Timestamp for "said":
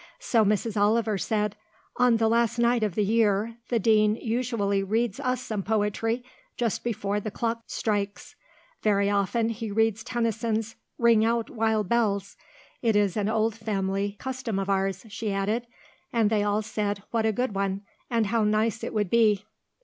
1.19-1.55, 16.63-17.03